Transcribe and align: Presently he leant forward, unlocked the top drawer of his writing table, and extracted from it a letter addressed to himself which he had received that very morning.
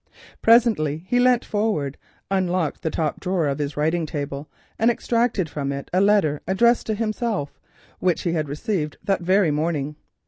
Presently 0.41 1.03
he 1.07 1.19
leant 1.19 1.45
forward, 1.45 1.95
unlocked 2.31 2.81
the 2.81 2.89
top 2.89 3.19
drawer 3.19 3.45
of 3.45 3.59
his 3.59 3.77
writing 3.77 4.07
table, 4.07 4.49
and 4.79 4.89
extracted 4.89 5.47
from 5.47 5.71
it 5.71 5.91
a 5.93 6.01
letter 6.01 6.41
addressed 6.47 6.87
to 6.87 6.95
himself 6.95 7.59
which 7.99 8.23
he 8.23 8.31
had 8.33 8.49
received 8.49 8.97
that 9.03 9.21
very 9.21 9.51
morning. 9.51 9.95